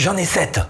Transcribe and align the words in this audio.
J'en 0.00 0.16
ai 0.16 0.24
7 0.24 0.60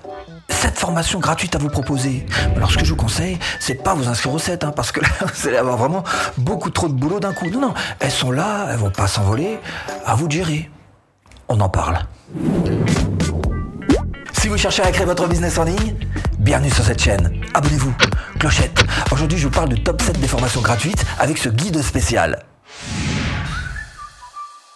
7 0.49 0.77
formations 0.77 1.21
gratuites 1.21 1.55
à 1.55 1.59
vous 1.59 1.69
proposer. 1.69 2.27
Alors 2.57 2.73
ce 2.73 2.79
que 2.79 2.85
je 2.85 2.91
vous 2.91 2.97
conseille, 2.97 3.39
c'est 3.61 3.75
de 3.75 3.81
pas 3.81 3.95
vous 3.95 4.09
inscrire 4.09 4.35
aux 4.35 4.41
7, 4.41 4.65
hein, 4.65 4.73
parce 4.75 4.91
que 4.91 4.99
là, 4.99 5.09
vous 5.21 5.47
allez 5.47 5.57
avoir 5.57 5.77
vraiment 5.77 6.03
beaucoup 6.37 6.71
trop 6.71 6.89
de 6.89 6.95
boulot 6.95 7.21
d'un 7.21 7.33
coup. 7.33 7.49
Non, 7.49 7.61
non, 7.61 7.75
elles 8.01 8.11
sont 8.11 8.33
là, 8.33 8.67
elles 8.69 8.79
vont 8.79 8.91
pas 8.91 9.07
s'envoler. 9.07 9.61
À 10.05 10.17
vous 10.17 10.27
de 10.27 10.33
gérer. 10.33 10.69
On 11.49 11.61
en 11.61 11.69
parle. 11.69 12.01
Si 14.33 14.49
vous 14.49 14.59
cherchez 14.59 14.83
à 14.83 14.91
créer 14.91 15.07
votre 15.07 15.29
business 15.29 15.59
en 15.59 15.65
ligne, 15.65 15.95
bienvenue 16.41 16.73
sur 16.73 16.83
cette 16.83 17.01
chaîne. 17.01 17.41
Abonnez-vous, 17.55 17.95
clochette. 18.41 18.83
Aujourd'hui, 19.13 19.39
je 19.39 19.47
vous 19.47 19.55
parle 19.55 19.69
du 19.69 19.81
top 19.81 20.03
7 20.03 20.19
des 20.19 20.27
formations 20.27 20.61
gratuites 20.61 21.07
avec 21.21 21.39
ce 21.39 21.51
guide 21.51 21.81
spécial. 21.83 22.45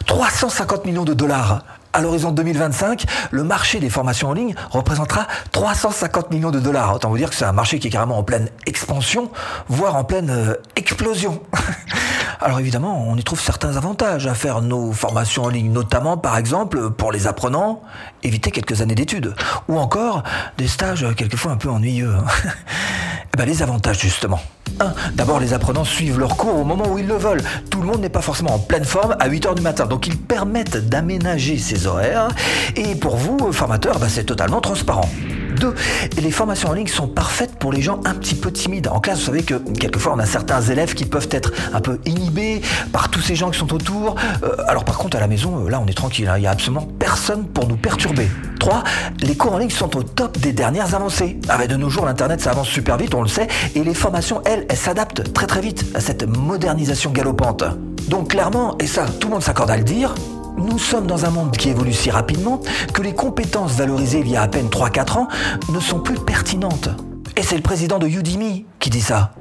350 0.06 0.84
millions 0.84 1.04
de 1.04 1.14
dollars. 1.14 1.64
À 1.94 2.00
l'horizon 2.00 2.32
2025, 2.32 3.04
le 3.30 3.44
marché 3.44 3.78
des 3.78 3.88
formations 3.88 4.30
en 4.30 4.32
ligne 4.32 4.56
représentera 4.70 5.28
350 5.52 6.32
millions 6.32 6.50
de 6.50 6.58
dollars. 6.58 6.92
Autant 6.92 7.08
vous 7.08 7.16
dire 7.16 7.30
que 7.30 7.36
c'est 7.36 7.44
un 7.44 7.52
marché 7.52 7.78
qui 7.78 7.86
est 7.86 7.90
carrément 7.90 8.18
en 8.18 8.24
pleine 8.24 8.48
expansion, 8.66 9.30
voire 9.68 9.94
en 9.94 10.02
pleine 10.02 10.28
euh, 10.28 10.54
explosion. 10.74 11.40
Alors 12.40 12.58
évidemment, 12.58 13.06
on 13.06 13.16
y 13.16 13.22
trouve 13.22 13.40
certains 13.40 13.76
avantages 13.76 14.26
à 14.26 14.34
faire 14.34 14.60
nos 14.60 14.90
formations 14.90 15.44
en 15.44 15.48
ligne, 15.50 15.70
notamment 15.70 16.16
par 16.16 16.36
exemple 16.36 16.90
pour 16.90 17.12
les 17.12 17.28
apprenants, 17.28 17.80
éviter 18.24 18.50
quelques 18.50 18.80
années 18.80 18.96
d'études, 18.96 19.36
ou 19.68 19.78
encore 19.78 20.24
des 20.58 20.66
stages 20.66 21.06
quelquefois 21.16 21.52
un 21.52 21.56
peu 21.56 21.70
ennuyeux. 21.70 22.16
eh 23.34 23.36
ben, 23.36 23.46
les 23.46 23.62
avantages 23.62 23.98
justement. 23.98 24.40
1. 24.78 24.94
D'abord, 25.14 25.40
les 25.40 25.52
apprenants 25.54 25.84
suivent 25.84 26.20
leur 26.20 26.36
cours 26.36 26.60
au 26.60 26.64
moment 26.64 26.86
où 26.88 26.98
ils 26.98 27.06
le 27.06 27.16
veulent. 27.16 27.42
Tout 27.68 27.80
le 27.80 27.86
monde 27.86 28.00
n'est 28.00 28.08
pas 28.08 28.20
forcément 28.20 28.54
en 28.54 28.58
pleine 28.60 28.84
forme 28.84 29.16
à 29.18 29.28
8h 29.28 29.56
du 29.56 29.62
matin, 29.62 29.86
donc 29.86 30.06
ils 30.06 30.16
permettent 30.16 30.88
d'aménager 30.88 31.58
ces 31.58 31.88
horaires. 31.88 32.28
Et 32.76 32.94
pour 32.94 33.16
vous, 33.16 33.50
formateurs, 33.50 33.98
bah, 33.98 34.06
c'est 34.08 34.22
totalement 34.22 34.60
transparent. 34.60 35.08
2. 35.54 35.74
Les 36.20 36.30
formations 36.30 36.70
en 36.70 36.72
ligne 36.72 36.86
sont 36.86 37.08
parfaites 37.08 37.56
pour 37.56 37.72
les 37.72 37.82
gens 37.82 38.00
un 38.04 38.14
petit 38.14 38.34
peu 38.34 38.52
timides. 38.52 38.88
En 38.88 39.00
classe, 39.00 39.20
vous 39.20 39.26
savez 39.26 39.42
que 39.42 39.54
quelquefois 39.54 40.14
on 40.14 40.18
a 40.18 40.26
certains 40.26 40.60
élèves 40.60 40.94
qui 40.94 41.04
peuvent 41.04 41.28
être 41.30 41.52
un 41.72 41.80
peu 41.80 41.98
inhibés 42.04 42.62
par 42.92 43.10
tous 43.10 43.20
ces 43.20 43.34
gens 43.34 43.50
qui 43.50 43.58
sont 43.58 43.72
autour. 43.72 44.16
Euh, 44.42 44.56
alors 44.66 44.84
par 44.84 44.98
contre, 44.98 45.16
à 45.16 45.20
la 45.20 45.26
maison, 45.26 45.64
euh, 45.64 45.70
là 45.70 45.80
on 45.80 45.86
est 45.86 45.96
tranquille, 45.96 46.28
hein. 46.28 46.36
il 46.36 46.42
n'y 46.42 46.46
a 46.46 46.50
absolument 46.50 46.88
personne 46.98 47.46
pour 47.46 47.68
nous 47.68 47.76
perturber. 47.76 48.28
3. 48.60 48.82
Les 49.20 49.36
cours 49.36 49.54
en 49.54 49.58
ligne 49.58 49.70
sont 49.70 49.96
au 49.96 50.02
top 50.02 50.38
des 50.38 50.52
dernières 50.52 50.94
avancées. 50.94 51.38
Avec 51.48 51.68
de 51.68 51.76
nos 51.76 51.90
jours, 51.90 52.06
l'Internet 52.06 52.40
ça 52.40 52.50
avance 52.50 52.68
super 52.68 52.96
vite, 52.96 53.14
on 53.14 53.22
le 53.22 53.28
sait, 53.28 53.48
et 53.74 53.84
les 53.84 53.94
formations, 53.94 54.42
elles, 54.44 54.66
elles 54.68 54.76
s'adaptent 54.76 55.32
très 55.32 55.46
très 55.46 55.60
vite 55.60 55.84
à 55.94 56.00
cette 56.00 56.26
modernisation 56.26 57.10
galopante. 57.10 57.64
Donc 58.08 58.30
clairement, 58.30 58.76
et 58.78 58.86
ça 58.86 59.06
tout 59.06 59.28
le 59.28 59.34
monde 59.34 59.42
s'accorde 59.42 59.70
à 59.70 59.76
le 59.76 59.84
dire, 59.84 60.14
nous 60.56 60.78
sommes 60.78 61.06
dans 61.06 61.24
un 61.24 61.30
monde 61.30 61.56
qui 61.56 61.70
évolue 61.70 61.92
si 61.92 62.10
rapidement 62.10 62.60
que 62.92 63.02
les 63.02 63.14
compétences 63.14 63.72
valorisées 63.72 64.20
il 64.20 64.30
y 64.30 64.36
a 64.36 64.42
à 64.42 64.48
peine 64.48 64.68
3-4 64.68 65.18
ans 65.18 65.28
ne 65.70 65.80
sont 65.80 66.00
plus 66.00 66.18
pertinentes. 66.18 66.88
Et 67.36 67.42
c'est 67.42 67.56
le 67.56 67.62
président 67.62 67.98
de 67.98 68.06
Udemy 68.06 68.66
qui 68.78 68.90
dit 68.90 69.00
ça. 69.00 69.32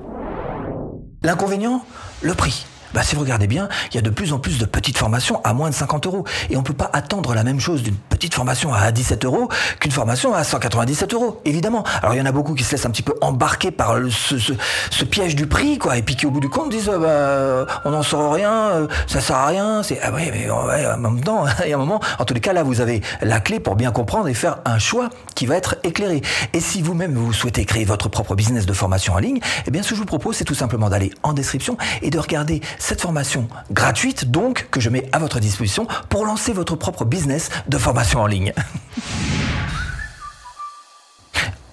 L'inconvénient 1.21 1.85
Le 2.21 2.33
prix. 2.33 2.65
Bah, 2.93 3.01
si 3.03 3.15
vous 3.15 3.21
regardez 3.21 3.47
bien, 3.47 3.69
il 3.91 3.95
y 3.95 3.97
a 3.97 4.01
de 4.01 4.09
plus 4.09 4.33
en 4.33 4.39
plus 4.39 4.59
de 4.59 4.65
petites 4.65 4.97
formations 4.97 5.41
à 5.43 5.53
moins 5.53 5.69
de 5.69 5.75
50 5.75 6.05
euros. 6.05 6.23
Et 6.49 6.55
on 6.55 6.59
ne 6.59 6.65
peut 6.65 6.73
pas 6.73 6.89
attendre 6.93 7.33
la 7.33 7.43
même 7.43 7.59
chose 7.59 7.81
d'une 7.83 7.95
petite 7.95 8.33
formation 8.33 8.73
à 8.73 8.91
17 8.91 9.25
euros 9.25 9.49
qu'une 9.79 9.91
formation 9.91 10.33
à 10.33 10.43
197 10.43 11.13
euros, 11.13 11.41
évidemment. 11.45 11.83
Alors 12.01 12.13
il 12.13 12.17
y 12.17 12.21
en 12.21 12.25
a 12.25 12.31
beaucoup 12.31 12.53
qui 12.53 12.63
se 12.63 12.71
laissent 12.71 12.85
un 12.85 12.91
petit 12.91 13.01
peu 13.01 13.13
embarquer 13.21 13.71
par 13.71 13.95
ce, 14.09 15.03
piège 15.05 15.35
du 15.35 15.47
prix, 15.47 15.77
quoi, 15.77 15.97
et 15.97 16.01
puis 16.01 16.15
qui 16.15 16.25
au 16.25 16.31
bout 16.31 16.39
du 16.39 16.49
compte 16.49 16.69
disent, 16.69 16.89
euh, 16.89 17.65
bah, 17.65 17.81
on 17.85 17.91
n'en 17.91 18.03
sort 18.03 18.33
rien, 18.33 18.51
euh, 18.51 18.87
ça 19.07 19.21
sert 19.21 19.35
à 19.35 19.47
rien. 19.47 19.83
C'est 19.83 19.99
ah 20.01 20.11
mais 20.11 20.49
en 20.49 20.97
même 20.97 21.23
temps, 21.23 21.45
il 21.63 21.69
y 21.69 21.73
a 21.73 21.75
un 21.75 21.79
moment. 21.79 21.99
En 22.19 22.25
tous 22.25 22.33
les 22.33 22.39
cas, 22.39 22.53
là, 22.53 22.63
vous 22.63 22.81
avez 22.81 23.01
la 23.21 23.39
clé 23.39 23.59
pour 23.59 23.75
bien 23.75 23.91
comprendre 23.91 24.27
et 24.27 24.33
faire 24.33 24.57
un 24.65 24.79
choix 24.79 25.09
qui 25.35 25.45
va 25.45 25.55
être 25.55 25.75
éclairé. 25.83 26.21
Et 26.53 26.59
si 26.59 26.81
vous-même 26.81 27.13
vous 27.13 27.33
souhaitez 27.33 27.65
créer 27.65 27.85
votre 27.85 28.09
propre 28.09 28.35
business 28.35 28.65
de 28.65 28.73
formation 28.73 29.13
en 29.13 29.19
ligne, 29.19 29.39
eh 29.65 29.71
bien, 29.71 29.83
ce 29.83 29.89
que 29.89 29.95
je 29.95 29.99
vous 29.99 30.05
propose, 30.05 30.35
c'est 30.35 30.45
tout 30.45 30.55
simplement 30.55 30.89
d'aller 30.89 31.11
en 31.23 31.33
description 31.33 31.77
et 32.01 32.09
de 32.09 32.19
regarder 32.19 32.61
cette 32.83 32.99
formation 32.99 33.47
gratuite, 33.71 34.29
donc, 34.29 34.67
que 34.69 34.81
je 34.81 34.89
mets 34.89 35.07
à 35.13 35.19
votre 35.19 35.39
disposition 35.39 35.87
pour 36.09 36.25
lancer 36.25 36.51
votre 36.51 36.75
propre 36.75 37.05
business 37.05 37.49
de 37.69 37.77
formation 37.77 38.19
en 38.19 38.27
ligne. 38.27 38.51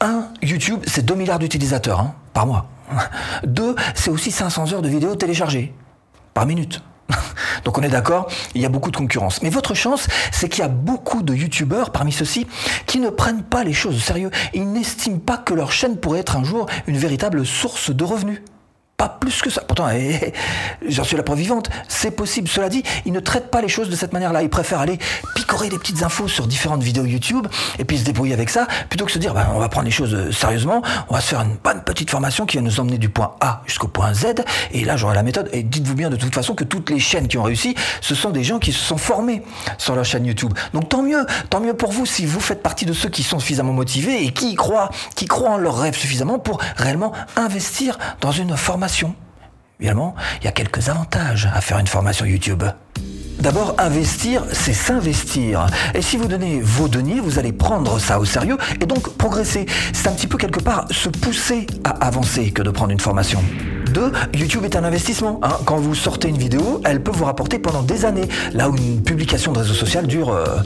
1. 0.01 0.29
YouTube, 0.41 0.81
c'est 0.87 1.05
2 1.05 1.17
milliards 1.17 1.41
d'utilisateurs 1.41 1.99
hein, 1.99 2.15
par 2.33 2.47
mois. 2.47 2.71
2. 3.45 3.75
C'est 3.97 4.11
aussi 4.11 4.31
500 4.31 4.73
heures 4.73 4.83
de 4.83 4.89
vidéos 4.89 5.17
téléchargées 5.17 5.75
par 6.33 6.47
minute. 6.47 6.81
Donc 7.65 7.77
on 7.77 7.83
est 7.83 7.89
d'accord, 7.89 8.29
il 8.55 8.63
y 8.63 8.65
a 8.65 8.69
beaucoup 8.69 8.93
de 8.93 8.97
concurrence. 8.97 9.43
Mais 9.43 9.51
votre 9.51 9.75
chance, 9.75 10.07
c'est 10.31 10.49
qu'il 10.49 10.61
y 10.61 10.65
a 10.65 10.69
beaucoup 10.69 11.23
de 11.23 11.35
youtubeurs 11.35 11.91
parmi 11.91 12.13
ceux-ci 12.13 12.47
qui 12.87 13.01
ne 13.01 13.11
prennent 13.11 13.43
pas 13.43 13.65
les 13.65 13.73
choses 13.73 13.97
au 13.97 14.01
sérieux. 14.01 14.31
Ils 14.55 14.71
n'estiment 14.71 15.19
pas 15.19 15.39
que 15.39 15.55
leur 15.55 15.73
chaîne 15.73 15.97
pourrait 15.97 16.21
être 16.21 16.37
un 16.37 16.45
jour 16.45 16.67
une 16.87 16.99
véritable 16.99 17.45
source 17.45 17.91
de 17.91 18.05
revenus 18.05 18.43
pas 19.01 19.09
plus 19.09 19.41
que 19.41 19.49
ça. 19.49 19.63
Pourtant, 19.63 19.89
eh, 19.89 20.21
eh, 20.23 20.33
j'en 20.87 21.05
suis 21.05 21.17
la 21.17 21.23
preuve 21.23 21.39
vivante, 21.39 21.71
c'est 21.89 22.11
possible. 22.11 22.49
Cela 22.49 22.69
dit, 22.69 22.83
ils 23.07 23.15
ne 23.15 23.21
traitent 23.21 23.51
pas 23.51 23.63
les 23.63 23.69
choses 23.69 23.89
de 23.89 23.97
cette 23.97 24.13
manière-là. 24.13 24.43
Ils 24.43 24.51
préfèrent 24.51 24.81
aller 24.81 24.99
picorer 25.35 25.71
des 25.71 25.79
petites 25.79 26.03
infos 26.03 26.29
sur 26.29 26.47
différentes 26.47 26.83
vidéos 26.83 27.07
YouTube 27.07 27.47
et 27.79 27.87
puis 27.87 27.97
se 27.97 28.05
débrouiller 28.05 28.35
avec 28.35 28.51
ça, 28.51 28.67
plutôt 28.91 29.07
que 29.07 29.13
se 29.13 29.19
dire, 29.19 29.33
ben, 29.33 29.47
on 29.55 29.59
va 29.59 29.71
prendre 29.71 29.87
les 29.87 29.91
choses 29.91 30.13
euh, 30.13 30.31
sérieusement, 30.33 30.83
on 31.09 31.15
va 31.15 31.23
se 31.23 31.29
faire 31.29 31.41
une 31.41 31.57
bonne 31.65 31.83
petite 31.83 32.11
formation 32.11 32.45
qui 32.45 32.59
va 32.59 32.63
nous 32.63 32.79
emmener 32.79 32.99
du 32.99 33.09
point 33.09 33.37
A 33.41 33.63
jusqu'au 33.65 33.89
point 33.89 34.13
Z, 34.13 34.35
et 34.71 34.85
là 34.85 34.99
j'aurai 34.99 35.15
la 35.15 35.23
méthode. 35.23 35.49
Et 35.55 35.63
dites-vous 35.63 35.95
bien 35.95 36.11
de 36.11 36.17
toute 36.17 36.35
façon 36.35 36.55
que 36.55 36.65
toutes 36.65 36.91
les 36.91 37.01
chaînes 37.01 37.27
qui 37.27 37.39
ont 37.39 37.43
réussi, 37.43 37.75
ce 38.03 38.15
sont 38.15 38.29
des 38.29 38.45
gens 38.45 38.59
qui 38.59 38.71
se 38.71 38.85
sont 38.85 38.99
formés 38.99 39.43
sur 39.79 39.95
leur 39.95 40.05
chaîne 40.05 40.27
YouTube. 40.27 40.53
Donc 40.75 40.91
tant 40.91 41.03
mieux, 41.03 41.25
tant 41.49 41.61
mieux 41.61 41.73
pour 41.73 41.91
vous 41.91 42.05
si 42.05 42.27
vous 42.27 42.41
faites 42.41 42.63
partie 42.63 42.85
de 42.85 42.93
ceux 42.93 43.09
qui 43.09 43.23
sont 43.23 43.39
suffisamment 43.39 43.73
motivés 43.73 44.27
et 44.27 44.31
qui 44.31 44.57
croient, 44.57 44.91
qui 45.17 45.25
croient 45.25 45.53
en 45.53 45.57
leurs 45.57 45.79
rêves 45.79 45.97
suffisamment 45.97 46.39
pour 46.39 46.61
réellement 46.77 47.13
investir 47.37 47.99
dans 48.21 48.33
une 48.33 48.59
formation 48.59 48.90
Évidemment, 49.81 50.15
il 50.41 50.45
y 50.45 50.49
a 50.49 50.53
quelques 50.53 50.89
avantages 50.89 51.49
à 51.55 51.61
faire 51.61 51.79
une 51.79 51.87
formation 51.87 52.27
YouTube. 52.27 52.65
D'abord, 53.41 53.75
investir, 53.79 54.45
c'est 54.53 54.75
s'investir. 54.75 55.67
Et 55.95 56.03
si 56.03 56.19
vous 56.19 56.29
donnez 56.29 56.61
vos 56.61 56.89
deniers, 56.89 57.21
vous 57.21 57.39
allez 57.39 57.53
prendre 57.53 57.99
ça 57.99 58.21
au 58.21 58.27
sérieux 58.27 58.59
et 58.83 58.85
donc 58.85 59.17
progresser. 59.17 59.65
C'est 59.95 60.09
un 60.09 60.13
petit 60.13 60.27
peu 60.27 60.37
quelque 60.37 60.61
part 60.61 60.87
se 60.91 61.09
pousser 61.09 61.67
à 61.83 62.07
avancer 62.07 62.51
que 62.51 62.61
de 62.61 62.71
prendre 62.71 62.93
une 62.93 63.01
formation. 63.01 63.43
2. 63.93 64.13
YouTube 64.35 64.65
est 64.65 64.77
un 64.77 64.85
investissement. 64.85 65.41
Hein. 65.43 65.57
Quand 65.65 65.79
vous 65.79 65.95
sortez 65.95 66.29
une 66.29 66.37
vidéo, 66.37 66.83
elle 66.85 67.03
peut 67.03 67.11
vous 67.11 67.25
rapporter 67.25 67.59
pendant 67.59 67.83
des 67.83 68.05
années, 68.05 68.29
là 68.53 68.69
où 68.69 68.77
une 68.77 69.03
publication 69.03 69.53
de 69.53 69.61
réseau 69.61 69.75
social 69.75 70.07
dure 70.07 70.31
euh, 70.31 70.59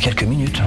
quelques 0.00 0.24
minutes. 0.24 0.62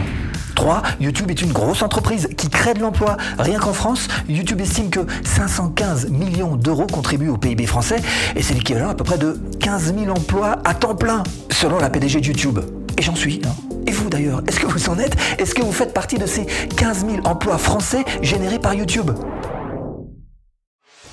3. 0.55 0.81
YouTube 0.99 1.29
est 1.29 1.41
une 1.41 1.51
grosse 1.51 1.83
entreprise 1.83 2.29
qui 2.37 2.49
crée 2.49 2.73
de 2.73 2.79
l'emploi. 2.79 3.17
Rien 3.37 3.59
qu'en 3.59 3.73
France, 3.73 4.07
YouTube 4.27 4.61
estime 4.61 4.89
que 4.89 5.01
515 5.23 6.09
millions 6.09 6.55
d'euros 6.55 6.87
contribuent 6.87 7.29
au 7.29 7.37
PIB 7.37 7.65
français 7.65 7.97
et 8.35 8.41
c'est 8.41 8.53
l'équivalent 8.53 8.89
à 8.89 8.95
peu 8.95 9.03
près 9.03 9.17
de 9.17 9.39
15 9.59 9.93
000 9.97 10.09
emplois 10.09 10.57
à 10.65 10.73
temps 10.73 10.95
plein, 10.95 11.23
selon 11.51 11.77
la 11.77 11.89
PDG 11.89 12.21
de 12.21 12.27
YouTube. 12.27 12.59
Et 12.97 13.01
j'en 13.01 13.15
suis. 13.15 13.41
Hein. 13.45 13.75
Et 13.87 13.91
vous 13.91 14.09
d'ailleurs, 14.09 14.41
est-ce 14.47 14.59
que 14.59 14.65
vous 14.65 14.89
en 14.89 14.97
êtes? 14.97 15.15
Est-ce 15.37 15.53
que 15.53 15.61
vous 15.61 15.71
faites 15.71 15.93
partie 15.93 16.17
de 16.17 16.25
ces 16.25 16.45
15 16.45 17.05
000 17.07 17.27
emplois 17.27 17.57
français 17.57 18.03
générés 18.21 18.59
par 18.59 18.73
YouTube? 18.73 19.11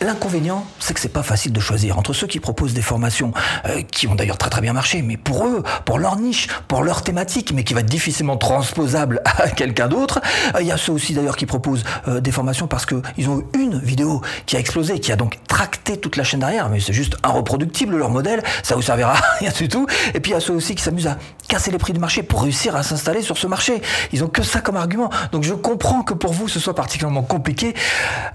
L'inconvénient, 0.03 0.67
c'est 0.81 0.95
que 0.95 1.01
c'est 1.01 1.09
pas 1.09 1.23
facile 1.23 1.53
de 1.53 1.61
choisir 1.61 1.97
entre 1.97 2.13
ceux 2.13 2.27
qui 2.27 2.41
proposent 2.41 2.75
des 2.75 2.83
formations 2.83 3.33
euh, 3.67 3.83
qui 3.83 4.09
ont 4.09 4.17
d'ailleurs 4.17 4.37
très 4.37 4.51
très 4.51 4.61
bien 4.61 4.73
marché, 4.73 5.01
mais 5.01 5.17
pour 5.17 5.47
eux, 5.47 5.63
pour 5.85 6.01
leur 6.01 6.17
niche, 6.17 6.49
pour 6.67 6.83
leur 6.83 7.03
thématique, 7.03 7.53
mais 7.55 7.63
qui 7.63 7.73
va 7.73 7.81
être 7.81 7.87
difficilement 7.87 8.37
transposable 8.37 9.23
à 9.39 9.49
quelqu'un 9.49 9.87
d'autre. 9.87 10.21
Euh, 10.57 10.63
il 10.63 10.67
y 10.67 10.73
a 10.73 10.77
ceux 10.77 10.91
aussi 10.91 11.15
d'ailleurs 11.15 11.37
qui 11.37 11.47
proposent 11.47 11.85
euh, 12.09 12.21
des 12.21 12.33
formations 12.33 12.67
parce 12.67 12.85
que 12.85 13.01
ils 13.17 13.29
ont 13.29 13.45
eu 13.55 13.61
une 13.61 13.79
vidéo 13.79 14.23
qui 14.45 14.57
a 14.57 14.59
explosé, 14.59 14.99
qui 14.99 15.13
a 15.13 15.17
donc 15.17 15.39
tracté 15.47 15.97
toute 15.97 16.17
la 16.17 16.25
chaîne 16.25 16.41
derrière, 16.41 16.69
mais 16.69 16.81
c'est 16.81 16.93
juste 16.93 17.17
reproductible 17.23 17.97
leur 17.97 18.11
modèle, 18.11 18.43
ça 18.65 18.75
vous 18.75 18.83
servira 18.83 19.13
à 19.13 19.21
rien 19.39 19.53
du 19.57 19.69
tout. 19.69 19.87
Et 20.15 20.21
puis 20.21 20.33
il 20.33 20.35
y 20.35 20.37
a 20.37 20.41
ceux 20.41 20.55
aussi 20.55 20.75
qui 20.75 20.83
s'amusent 20.83 21.07
à 21.07 21.17
casser 21.47 21.71
les 21.71 21.79
prix 21.79 21.93
du 21.93 22.01
marché 22.01 22.25
pour 22.25 22.43
réussir 22.43 22.75
à 22.75 22.83
s'installer 22.83 23.23
sur 23.23 23.39
ce 23.39 23.47
marché. 23.47 23.81
Ils 24.13 24.25
ont 24.25 24.29
que 24.29 24.43
ça 24.43 24.61
comme 24.61 24.77
argument. 24.77 25.11
Donc 25.31 25.45
je 25.45 25.55
comprends 25.55 26.03
que 26.03 26.15
pour 26.15 26.33
vous 26.33 26.49
ce 26.49 26.59
soit 26.59 26.75
particulièrement 26.75 27.23
compliqué 27.23 27.73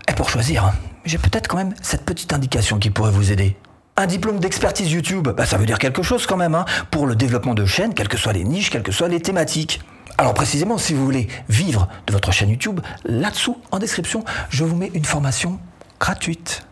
et 0.08 0.14
pour 0.14 0.30
choisir. 0.30 0.72
J'ai 1.08 1.18
peut-être 1.18 1.48
quand 1.48 1.56
même 1.56 1.74
cette 1.82 2.04
petite 2.04 2.34
indication 2.34 2.80
qui 2.80 2.90
pourrait 2.90 3.12
vous 3.12 3.32
aider. 3.32 3.56
Un 3.96 4.08
diplôme 4.08 4.42
d'expertise 4.42 4.92
YouTube, 4.92 5.30
bah, 5.30 5.46
ça 5.46 5.58
veut 5.58 5.66
dire 5.66 5.80
quelque 5.80 6.04
chose 6.04 6.28
quand 6.28 6.36
même, 6.36 6.54
hein, 6.54 6.66
pour 6.92 7.08
le 7.08 7.16
développement 7.16 7.54
de 7.54 7.66
chaînes, 7.66 7.94
quelles 7.94 8.10
que 8.10 8.18
soient 8.18 8.34
les 8.34 8.44
niches, 8.44 8.70
quelles 8.70 8.84
que 8.84 8.92
soient 8.92 9.08
les 9.08 9.22
thématiques. 9.22 9.80
Alors 10.18 10.34
précisément, 10.34 10.78
si 10.78 10.94
vous 10.94 11.06
voulez 11.06 11.30
vivre 11.48 11.88
de 12.08 12.12
votre 12.12 12.34
chaîne 12.34 12.50
YouTube, 12.50 12.82
là-dessous, 13.06 13.58
en 13.72 13.80
description, 13.80 14.26
je 14.50 14.66
vous 14.66 14.76
mets 14.76 14.92
une 14.94 15.06
formation 15.06 15.62
gratuite. 15.98 16.68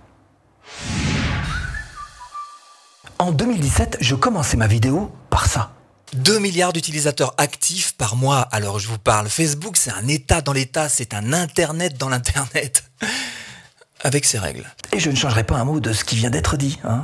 En 3.17 3.31
2017, 3.31 3.99
je 4.01 4.15
commençais 4.15 4.57
ma 4.57 4.67
vidéo 4.67 5.13
par 5.29 5.45
ça. 5.45 5.71
2 6.13 6.39
milliards 6.39 6.73
d'utilisateurs 6.73 7.33
actifs 7.37 7.95
par 7.95 8.17
mois. 8.17 8.41
Alors 8.51 8.79
je 8.79 8.89
vous 8.89 8.99
parle, 8.99 9.29
Facebook, 9.29 9.77
c'est 9.77 9.91
un 9.91 10.09
État 10.09 10.41
dans 10.41 10.51
l'État, 10.51 10.89
c'est 10.89 11.13
un 11.13 11.31
Internet 11.31 11.97
dans 11.97 12.09
l'Internet. 12.09 12.83
Avec 14.03 14.25
ses 14.25 14.37
règles. 14.37 14.65
Et 14.91 14.99
je 14.99 15.09
ne 15.09 15.15
changerai 15.15 15.43
pas 15.43 15.55
un 15.55 15.63
mot 15.63 15.79
de 15.79 15.93
ce 15.93 16.03
qui 16.03 16.15
vient 16.15 16.29
d'être 16.29 16.57
dit, 16.57 16.79
hein, 16.83 17.01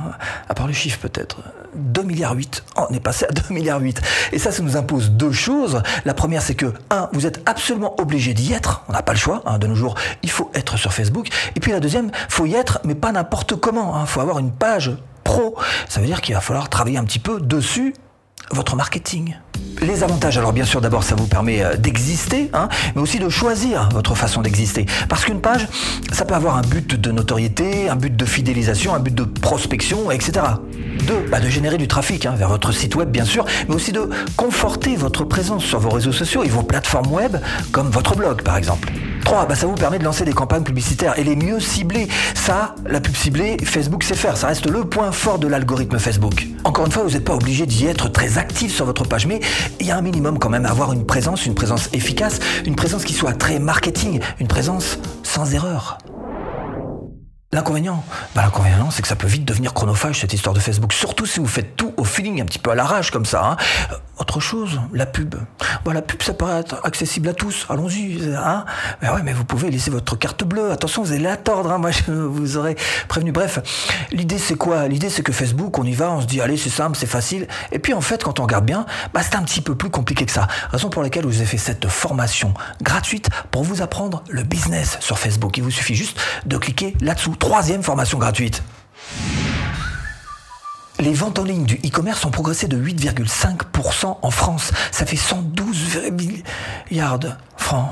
à 0.48 0.54
part 0.54 0.66
le 0.66 0.72
chiffre 0.72 0.98
peut-être. 0.98 1.38
2 1.74 2.02
milliards 2.02 2.34
8. 2.34 2.64
on 2.76 2.94
est 2.94 3.00
passé 3.00 3.26
à 3.28 3.32
2 3.48 3.54
milliards 3.54 3.80
8. 3.80 4.00
Et 4.32 4.38
ça, 4.38 4.52
ça 4.52 4.62
nous 4.62 4.76
impose 4.76 5.10
deux 5.10 5.32
choses. 5.32 5.82
La 6.04 6.14
première, 6.14 6.42
c'est 6.42 6.54
que, 6.54 6.72
un, 6.90 7.08
vous 7.12 7.26
êtes 7.26 7.42
absolument 7.46 7.94
obligé 8.00 8.34
d'y 8.34 8.52
être. 8.52 8.84
On 8.88 8.92
n'a 8.92 9.02
pas 9.02 9.12
le 9.12 9.18
choix. 9.18 9.42
Hein, 9.46 9.58
de 9.58 9.66
nos 9.66 9.74
jours, 9.74 9.94
il 10.22 10.30
faut 10.30 10.50
être 10.54 10.76
sur 10.76 10.92
Facebook. 10.92 11.28
Et 11.56 11.60
puis 11.60 11.72
la 11.72 11.80
deuxième, 11.80 12.10
faut 12.28 12.46
y 12.46 12.54
être, 12.54 12.80
mais 12.84 12.94
pas 12.94 13.12
n'importe 13.12 13.56
comment. 13.56 13.96
Il 13.96 14.02
hein. 14.02 14.06
faut 14.06 14.20
avoir 14.20 14.38
une 14.38 14.52
page 14.52 14.92
pro. 15.24 15.56
Ça 15.88 16.00
veut 16.00 16.06
dire 16.06 16.20
qu'il 16.20 16.34
va 16.34 16.40
falloir 16.40 16.68
travailler 16.68 16.98
un 16.98 17.04
petit 17.04 17.18
peu 17.18 17.40
dessus 17.40 17.94
votre 18.50 18.76
marketing. 18.76 19.36
Les 19.80 20.02
avantages, 20.02 20.38
alors 20.38 20.52
bien 20.52 20.64
sûr 20.64 20.80
d'abord 20.80 21.02
ça 21.02 21.14
vous 21.14 21.26
permet 21.26 21.62
euh, 21.62 21.76
d'exister, 21.76 22.50
hein, 22.52 22.68
mais 22.94 23.02
aussi 23.02 23.18
de 23.18 23.28
choisir 23.28 23.88
votre 23.92 24.14
façon 24.14 24.42
d'exister. 24.42 24.86
Parce 25.08 25.24
qu'une 25.24 25.40
page, 25.40 25.66
ça 26.12 26.24
peut 26.24 26.34
avoir 26.34 26.56
un 26.56 26.62
but 26.62 26.94
de 26.94 27.10
notoriété, 27.10 27.88
un 27.88 27.96
but 27.96 28.16
de 28.16 28.24
fidélisation, 28.24 28.94
un 28.94 29.00
but 29.00 29.14
de 29.14 29.24
prospection, 29.24 30.10
etc. 30.10 30.44
Deux, 31.06 31.26
bah 31.30 31.40
de 31.40 31.48
générer 31.48 31.78
du 31.78 31.88
trafic 31.88 32.26
hein, 32.26 32.34
vers 32.36 32.48
votre 32.48 32.72
site 32.72 32.94
web 32.94 33.10
bien 33.10 33.24
sûr, 33.24 33.44
mais 33.68 33.74
aussi 33.74 33.92
de 33.92 34.08
conforter 34.36 34.96
votre 34.96 35.24
présence 35.24 35.64
sur 35.64 35.80
vos 35.80 35.90
réseaux 35.90 36.12
sociaux 36.12 36.44
et 36.44 36.48
vos 36.48 36.62
plateformes 36.62 37.10
web, 37.10 37.36
comme 37.72 37.90
votre 37.90 38.14
blog 38.14 38.42
par 38.42 38.56
exemple. 38.56 38.92
3. 39.24 39.46
Bah, 39.46 39.54
ça 39.54 39.66
vous 39.66 39.74
permet 39.74 39.98
de 39.98 40.04
lancer 40.04 40.24
des 40.24 40.32
campagnes 40.32 40.62
publicitaires 40.62 41.18
et 41.18 41.24
les 41.24 41.36
mieux 41.36 41.60
ciblées. 41.60 42.08
Ça, 42.34 42.74
la 42.86 43.00
pub 43.00 43.16
ciblée, 43.16 43.56
Facebook 43.64 44.02
sait 44.04 44.14
faire. 44.14 44.36
Ça 44.36 44.48
reste 44.48 44.66
le 44.66 44.84
point 44.84 45.12
fort 45.12 45.38
de 45.38 45.46
l'algorithme 45.46 45.98
Facebook. 45.98 46.46
Encore 46.64 46.86
une 46.86 46.92
fois, 46.92 47.02
vous 47.02 47.10
n'êtes 47.10 47.24
pas 47.24 47.34
obligé 47.34 47.66
d'y 47.66 47.86
être 47.86 48.08
très 48.08 48.38
actif 48.38 48.74
sur 48.74 48.84
votre 48.84 49.04
page, 49.04 49.26
mais 49.26 49.40
il 49.80 49.86
y 49.86 49.90
a 49.90 49.96
un 49.96 50.02
minimum 50.02 50.38
quand 50.38 50.50
même 50.50 50.66
à 50.66 50.70
avoir 50.70 50.92
une 50.92 51.06
présence, 51.06 51.46
une 51.46 51.54
présence 51.54 51.88
efficace, 51.92 52.38
une 52.66 52.76
présence 52.76 53.04
qui 53.04 53.14
soit 53.14 53.32
très 53.32 53.58
marketing, 53.58 54.20
une 54.40 54.48
présence 54.48 54.98
sans 55.22 55.54
erreur. 55.54 55.98
L'inconvénient, 57.54 58.02
bah, 58.34 58.40
l'inconvénient, 58.44 58.90
c'est 58.90 59.02
que 59.02 59.08
ça 59.08 59.14
peut 59.14 59.26
vite 59.26 59.44
devenir 59.44 59.74
chronophage 59.74 60.20
cette 60.20 60.32
histoire 60.32 60.54
de 60.54 60.60
Facebook. 60.60 60.94
Surtout 60.94 61.26
si 61.26 61.38
vous 61.38 61.46
faites 61.46 61.76
tout 61.76 61.92
au 61.98 62.04
feeling, 62.04 62.40
un 62.40 62.46
petit 62.46 62.58
peu 62.58 62.70
à 62.70 62.74
l'arrache 62.74 63.10
comme 63.10 63.26
ça. 63.26 63.44
Hein. 63.44 63.56
Autre 64.18 64.40
chose, 64.40 64.80
la 64.92 65.06
pub. 65.06 65.34
Bah, 65.84 65.94
la 65.94 66.02
pub, 66.02 66.22
ça 66.22 66.34
paraît 66.34 66.60
être 66.60 66.80
accessible 66.84 67.28
à 67.28 67.34
tous. 67.34 67.66
Allons-y. 67.70 68.34
Hein 68.36 68.64
mais 69.00 69.08
ouais, 69.08 69.22
mais 69.24 69.32
vous 69.32 69.44
pouvez 69.44 69.70
laisser 69.70 69.90
votre 69.90 70.16
carte 70.16 70.44
bleue. 70.44 70.70
Attention, 70.70 71.02
vous 71.02 71.12
allez 71.12 71.22
la 71.22 71.38
tordre. 71.38 71.72
Hein. 71.72 71.78
Moi, 71.78 71.90
je 72.06 72.12
vous 72.12 72.56
aurais 72.58 72.76
prévenu. 73.08 73.32
Bref, 73.32 73.58
l'idée 74.12 74.38
c'est 74.38 74.54
quoi? 74.54 74.86
L'idée 74.86 75.08
c'est 75.08 75.22
que 75.22 75.32
Facebook, 75.32 75.78
on 75.78 75.84
y 75.84 75.94
va, 75.94 76.12
on 76.12 76.20
se 76.20 76.26
dit 76.26 76.40
allez, 76.40 76.58
c'est 76.58 76.70
simple, 76.70 76.96
c'est 76.96 77.06
facile. 77.06 77.48
Et 77.72 77.78
puis 77.78 77.94
en 77.94 78.02
fait, 78.02 78.22
quand 78.22 78.38
on 78.38 78.42
regarde 78.42 78.66
bien, 78.66 78.84
bah, 79.14 79.22
c'est 79.22 79.34
un 79.34 79.42
petit 79.42 79.62
peu 79.62 79.74
plus 79.74 79.90
compliqué 79.90 80.26
que 80.26 80.32
ça. 80.32 80.46
Raison 80.70 80.90
pour 80.90 81.02
laquelle 81.02 81.24
vous 81.24 81.36
avez 81.36 81.46
fait 81.46 81.56
cette 81.56 81.88
formation 81.88 82.52
gratuite 82.82 83.30
pour 83.50 83.64
vous 83.64 83.80
apprendre 83.80 84.22
le 84.28 84.42
business 84.42 84.98
sur 85.00 85.18
Facebook. 85.18 85.56
Il 85.56 85.62
vous 85.62 85.70
suffit 85.70 85.94
juste 85.94 86.18
de 86.44 86.58
cliquer 86.58 86.94
là-dessous 87.00 87.34
troisième 87.36 87.82
formation 87.82 88.18
gratuite. 88.18 88.62
Les 91.02 91.14
ventes 91.14 91.40
en 91.40 91.42
ligne 91.42 91.64
du 91.64 91.74
e-commerce 91.84 92.24
ont 92.24 92.30
progressé 92.30 92.68
de 92.68 92.76
8,5% 92.76 94.18
en 94.22 94.30
France. 94.30 94.70
Ça 94.92 95.04
fait 95.04 95.16
112 95.16 95.98
milliards 96.12 97.18
de 97.18 97.28
francs, 97.56 97.90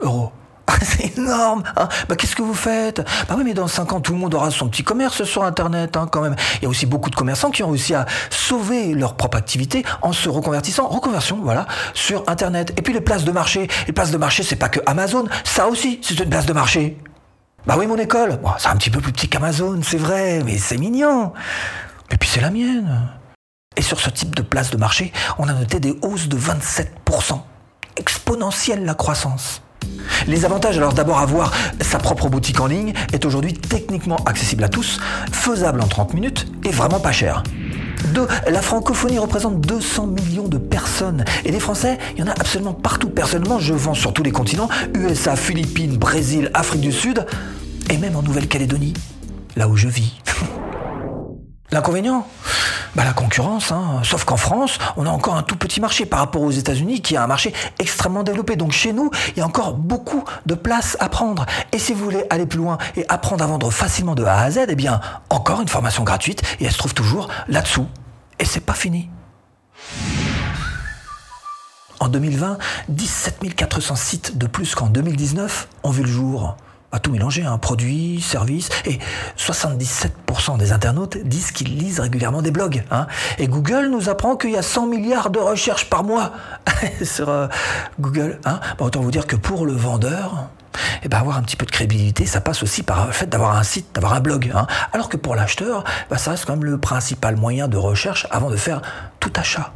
euros. 0.00 0.30
C'est 0.82 1.18
énorme 1.18 1.64
hein 1.76 1.88
bah, 2.08 2.14
Qu'est-ce 2.14 2.36
que 2.36 2.42
vous 2.42 2.54
faites? 2.54 3.04
Bah 3.28 3.34
oui, 3.36 3.42
mais 3.44 3.52
dans 3.52 3.66
5 3.66 3.92
ans, 3.94 4.00
tout 4.00 4.12
le 4.12 4.18
monde 4.20 4.32
aura 4.32 4.52
son 4.52 4.68
petit 4.68 4.84
commerce 4.84 5.24
sur 5.24 5.42
Internet, 5.42 5.96
hein, 5.96 6.06
quand 6.08 6.20
même. 6.20 6.36
Il 6.58 6.62
y 6.62 6.66
a 6.66 6.68
aussi 6.68 6.86
beaucoup 6.86 7.10
de 7.10 7.16
commerçants 7.16 7.50
qui 7.50 7.64
ont 7.64 7.70
réussi 7.70 7.94
à 7.94 8.06
sauver 8.30 8.94
leur 8.94 9.16
propre 9.16 9.38
activité 9.38 9.84
en 10.02 10.12
se 10.12 10.28
reconvertissant, 10.28 10.86
reconversion, 10.86 11.40
voilà, 11.42 11.66
sur 11.94 12.22
Internet. 12.28 12.72
Et 12.76 12.82
puis 12.82 12.94
les 12.94 13.00
places 13.00 13.24
de 13.24 13.32
marché. 13.32 13.66
Les 13.88 13.92
places 13.92 14.12
de 14.12 14.18
marché, 14.18 14.44
c'est 14.44 14.54
pas 14.54 14.68
que 14.68 14.78
Amazon, 14.86 15.24
ça 15.42 15.66
aussi, 15.66 15.98
c'est 16.00 16.16
une 16.20 16.30
place 16.30 16.46
de 16.46 16.52
marché. 16.52 16.96
Bah 17.66 17.74
oui, 17.76 17.88
mon 17.88 17.96
école. 17.96 18.38
c'est 18.58 18.68
un 18.68 18.76
petit 18.76 18.90
peu 18.90 19.00
plus 19.00 19.10
petit 19.10 19.28
qu'Amazon, 19.28 19.80
c'est 19.82 19.98
vrai, 19.98 20.42
mais 20.44 20.58
c'est 20.58 20.78
mignon. 20.78 21.32
Et 22.10 22.16
puis 22.16 22.28
c'est 22.28 22.40
la 22.40 22.50
mienne. 22.50 23.10
Et 23.76 23.82
sur 23.82 24.00
ce 24.00 24.10
type 24.10 24.34
de 24.34 24.42
place 24.42 24.70
de 24.70 24.76
marché, 24.76 25.12
on 25.38 25.48
a 25.48 25.52
noté 25.52 25.80
des 25.80 25.94
hausses 26.02 26.28
de 26.28 26.36
27%. 26.38 27.40
Exponentielle 27.96 28.84
la 28.84 28.94
croissance. 28.94 29.62
Les 30.26 30.44
avantages, 30.44 30.76
alors 30.78 30.94
d'abord 30.94 31.18
avoir 31.18 31.52
sa 31.80 31.98
propre 31.98 32.28
boutique 32.28 32.60
en 32.60 32.66
ligne, 32.66 32.92
est 33.12 33.24
aujourd'hui 33.24 33.54
techniquement 33.54 34.16
accessible 34.26 34.64
à 34.64 34.68
tous, 34.68 35.00
faisable 35.32 35.80
en 35.80 35.86
30 35.86 36.14
minutes 36.14 36.46
et 36.64 36.70
vraiment 36.70 37.00
pas 37.00 37.12
cher. 37.12 37.42
2. 38.14 38.26
La 38.48 38.62
francophonie 38.62 39.18
représente 39.18 39.60
200 39.60 40.06
millions 40.06 40.48
de 40.48 40.58
personnes. 40.58 41.24
Et 41.44 41.52
les 41.52 41.60
Français, 41.60 41.98
il 42.14 42.20
y 42.20 42.22
en 42.22 42.28
a 42.28 42.32
absolument 42.32 42.74
partout. 42.74 43.10
Personnellement, 43.10 43.58
je 43.58 43.74
vends 43.74 43.94
sur 43.94 44.12
tous 44.12 44.22
les 44.22 44.32
continents, 44.32 44.68
USA, 44.94 45.36
Philippines, 45.36 45.96
Brésil, 45.96 46.50
Afrique 46.54 46.82
du 46.82 46.92
Sud, 46.92 47.26
et 47.90 47.98
même 47.98 48.16
en 48.16 48.22
Nouvelle-Calédonie, 48.22 48.94
là 49.56 49.68
où 49.68 49.76
je 49.76 49.88
vis. 49.88 50.14
L'inconvénient 51.76 52.26
bah, 52.94 53.04
La 53.04 53.12
concurrence, 53.12 53.70
hein. 53.70 54.00
sauf 54.02 54.24
qu'en 54.24 54.38
France, 54.38 54.78
on 54.96 55.04
a 55.04 55.10
encore 55.10 55.36
un 55.36 55.42
tout 55.42 55.56
petit 55.56 55.78
marché 55.78 56.06
par 56.06 56.20
rapport 56.20 56.40
aux 56.40 56.50
États-Unis 56.50 57.02
qui 57.02 57.18
a 57.18 57.22
un 57.22 57.26
marché 57.26 57.52
extrêmement 57.78 58.22
développé. 58.22 58.56
Donc 58.56 58.72
chez 58.72 58.94
nous, 58.94 59.10
il 59.32 59.40
y 59.40 59.42
a 59.42 59.46
encore 59.46 59.74
beaucoup 59.74 60.24
de 60.46 60.54
place 60.54 60.96
à 61.00 61.10
prendre. 61.10 61.44
Et 61.72 61.78
si 61.78 61.92
vous 61.92 62.02
voulez 62.02 62.24
aller 62.30 62.46
plus 62.46 62.60
loin 62.60 62.78
et 62.96 63.04
apprendre 63.10 63.44
à 63.44 63.46
vendre 63.46 63.70
facilement 63.70 64.14
de 64.14 64.24
A 64.24 64.38
à 64.38 64.50
Z, 64.50 64.60
eh 64.70 64.74
bien, 64.74 65.02
encore 65.28 65.60
une 65.60 65.68
formation 65.68 66.02
gratuite 66.02 66.40
et 66.60 66.64
elle 66.64 66.72
se 66.72 66.78
trouve 66.78 66.94
toujours 66.94 67.28
là-dessous. 67.46 67.86
Et 68.38 68.46
c'est 68.46 68.60
pas 68.60 68.72
fini. 68.72 69.10
En 72.00 72.08
2020, 72.08 72.56
17 72.88 73.54
400 73.54 73.96
sites 73.96 74.38
de 74.38 74.46
plus 74.46 74.74
qu'en 74.74 74.86
2019 74.86 75.68
ont 75.82 75.90
vu 75.90 76.04
le 76.04 76.08
jour 76.08 76.56
à 76.92 76.98
tout 76.98 77.10
mélanger, 77.10 77.44
un 77.44 77.54
hein, 77.54 77.58
produit, 77.58 78.20
service, 78.20 78.68
et 78.84 78.98
77% 79.36 80.58
des 80.58 80.72
internautes 80.72 81.18
disent 81.18 81.50
qu'ils 81.50 81.76
lisent 81.76 82.00
régulièrement 82.00 82.42
des 82.42 82.50
blogs. 82.50 82.84
Hein. 82.90 83.06
Et 83.38 83.48
Google 83.48 83.88
nous 83.90 84.08
apprend 84.08 84.36
qu'il 84.36 84.50
y 84.50 84.56
a 84.56 84.62
100 84.62 84.86
milliards 84.86 85.30
de 85.30 85.38
recherches 85.38 85.90
par 85.90 86.04
mois 86.04 86.32
sur 87.02 87.28
euh, 87.28 87.48
Google. 88.00 88.38
Hein. 88.44 88.60
Bah, 88.78 88.84
autant 88.86 89.00
vous 89.00 89.10
dire 89.10 89.26
que 89.26 89.36
pour 89.36 89.66
le 89.66 89.72
vendeur, 89.72 90.48
eh 91.02 91.08
ben, 91.08 91.18
avoir 91.18 91.36
un 91.36 91.42
petit 91.42 91.56
peu 91.56 91.66
de 91.66 91.70
crédibilité, 91.70 92.26
ça 92.26 92.40
passe 92.40 92.62
aussi 92.62 92.82
par 92.82 93.06
le 93.06 93.12
fait 93.12 93.26
d'avoir 93.26 93.56
un 93.56 93.62
site, 93.62 93.94
d'avoir 93.94 94.14
un 94.14 94.20
blog. 94.20 94.52
Hein. 94.54 94.66
Alors 94.92 95.08
que 95.08 95.16
pour 95.16 95.34
l'acheteur, 95.34 95.84
bah, 96.08 96.18
ça 96.18 96.32
reste 96.32 96.44
quand 96.44 96.54
même 96.54 96.64
le 96.64 96.78
principal 96.78 97.36
moyen 97.36 97.68
de 97.68 97.76
recherche 97.76 98.26
avant 98.30 98.50
de 98.50 98.56
faire 98.56 98.82
tout 99.20 99.32
achat. 99.36 99.72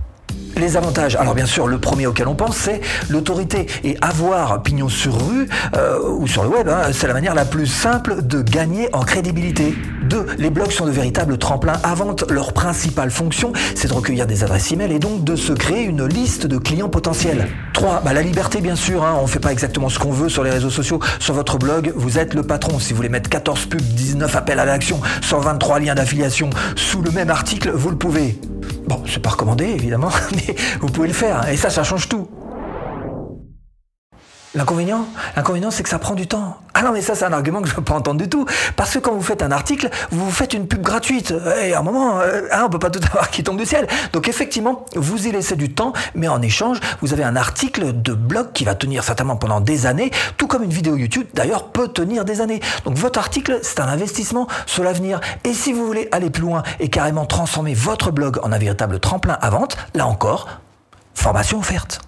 Les 0.61 0.77
avantages, 0.77 1.17
alors 1.17 1.35
bien 1.35 1.47
sûr, 1.47 1.67
le 1.67 1.79
premier 1.79 2.07
auquel 2.07 2.29
on 2.29 2.35
pense, 2.35 2.55
c'est 2.55 2.83
l'autorité. 3.09 3.67
Et 3.83 3.97
avoir 4.03 4.63
pignon 4.63 4.91
sur 4.91 5.15
rue 5.27 5.49
euh, 5.75 5.99
ou 6.19 6.29
sur 6.29 6.43
le 6.43 6.51
web, 6.51 6.69
hein, 6.69 6.91
c'est 6.93 7.07
la 7.07 7.15
manière 7.15 7.35
la 7.35 7.47
plus 7.47 7.67
simple 7.67 8.21
de 8.21 8.43
gagner 8.43 8.95
en 8.95 9.01
crédibilité. 9.01 9.75
Deux, 10.03 10.27
les 10.37 10.51
blogs 10.51 10.71
sont 10.71 10.85
de 10.85 10.91
véritables 10.91 11.39
tremplins 11.39 11.81
à 11.83 11.95
vente. 11.95 12.31
Leur 12.31 12.53
principale 12.53 13.11
fonction, 13.11 13.55
c'est 13.75 13.89
de 13.89 13.95
recueillir 13.95 14.27
des 14.27 14.45
adresses 14.45 14.71
e-mail 14.71 14.93
et 14.93 14.99
donc 14.99 15.25
de 15.25 15.35
se 15.35 15.55
créer 15.55 15.85
une 15.85 16.05
liste 16.05 16.47
de 16.47 16.59
clients 16.59 16.91
potentiels. 16.91 17.49
Trois, 17.73 18.03
bah, 18.05 18.13
la 18.13 18.21
liberté, 18.21 18.61
bien 18.61 18.77
sûr. 18.77 19.03
Hein, 19.03 19.17
on 19.19 19.23
ne 19.23 19.29
fait 19.29 19.41
pas 19.41 19.53
exactement 19.53 19.89
ce 19.89 19.99
qu'on 19.99 20.13
veut 20.13 20.29
sur 20.29 20.45
les 20.45 20.51
réseaux 20.51 20.69
sociaux. 20.69 21.01
Sur 21.21 21.33
votre 21.33 21.57
blog, 21.57 21.95
vous 21.97 22.19
êtes 22.19 22.35
le 22.35 22.43
patron. 22.43 22.79
Si 22.79 22.93
vous 22.93 22.99
voulez 22.99 23.09
mettre 23.09 23.31
14 23.31 23.65
pubs, 23.65 23.81
19 23.81 24.37
appels 24.37 24.59
à 24.59 24.67
l'action, 24.67 25.01
123 25.23 25.81
liens 25.81 25.95
d'affiliation 25.95 26.51
sous 26.77 27.01
le 27.01 27.13
même 27.13 27.31
article, 27.31 27.71
vous 27.71 27.89
le 27.89 27.97
pouvez. 27.97 28.39
Bon, 28.91 29.05
c'est 29.07 29.23
pas 29.23 29.31
recommandé, 29.31 29.67
évidemment, 29.67 30.11
mais 30.35 30.57
vous 30.81 30.89
pouvez 30.89 31.07
le 31.07 31.15
faire. 31.15 31.49
Et 31.49 31.57
ça, 31.57 31.71
ça 31.71 31.85
change 31.85 32.09
tout. 32.09 32.27
L'inconvénient, 34.53 35.07
l'inconvénient, 35.37 35.71
c'est 35.71 35.85
que 35.85 35.89
ça 35.89 36.01
prend 36.01 36.17
du 36.17 36.27
temps. 36.27 36.57
Ah 36.75 36.83
non, 36.83 36.91
mais 36.91 37.03
ça, 37.03 37.15
c'est 37.15 37.25
un 37.25 37.33
argument 37.33 37.63
que 37.63 37.69
je 37.69 37.73
ne 37.73 37.77
veux 37.77 37.85
pas 37.85 37.95
entendre 37.95 38.21
du 38.21 38.29
tout. 38.29 38.47
Parce 38.75 38.93
que 38.93 38.99
quand 38.99 39.13
vous 39.13 39.23
faites 39.23 39.43
un 39.43 39.53
article, 39.53 39.89
vous 40.11 40.29
faites 40.33 40.55
une 40.55 40.67
pub 40.67 40.83
gratuite. 40.83 41.33
Et 41.63 41.73
à 41.73 41.79
un 41.79 41.83
moment, 41.83 42.19
euh, 42.19 42.49
hein, 42.51 42.65
on 42.67 42.69
peut 42.69 42.81
pas 42.81 42.91
tout 42.91 42.99
avoir 43.13 43.31
qui 43.31 43.45
tombe 43.45 43.59
du 43.59 43.65
ciel. 43.65 43.87
Donc 44.13 44.27
effectivement, 44.29 44.87
vous 44.97 45.29
y 45.29 45.31
laissez 45.31 45.55
du 45.55 45.73
temps, 45.73 45.93
mais 46.17 46.27
en 46.27 46.43
échange, 46.43 46.81
vous 47.01 47.13
avez 47.13 47.23
un 47.23 47.37
article 47.37 48.03
de 48.03 48.13
blog 48.13 48.51
qui 48.53 48.65
va 48.65 48.75
tenir 48.75 49.05
certainement 49.05 49.37
pendant 49.37 49.61
des 49.61 49.87
années, 49.87 50.11
tout 50.37 50.49
comme 50.49 50.65
une 50.65 50.73
vidéo 50.73 50.97
YouTube, 50.97 51.29
d'ailleurs, 51.33 51.69
peut 51.69 51.87
tenir 51.87 52.25
des 52.25 52.41
années. 52.41 52.59
Donc 52.85 52.97
votre 52.97 53.21
article, 53.21 53.61
c'est 53.63 53.79
un 53.79 53.89
investissement 53.89 54.49
sur 54.67 54.83
l'avenir. 54.83 55.21
Et 55.45 55.55
si 55.55 55.73
vous 55.73 55.87
voulez 55.87 56.09
aller 56.11 56.31
plus 56.31 56.43
loin 56.43 56.65
et 56.81 56.89
carrément 56.89 57.25
transformer 57.25 57.75
votre 57.75 58.11
blog 58.11 58.41
en 58.43 58.51
un 58.51 58.59
véritable 58.59 58.99
tremplin 58.99 59.39
à 59.41 59.51
vente, 59.51 59.77
là 59.95 60.09
encore, 60.09 60.49
formation 61.15 61.61
offerte 61.61 62.01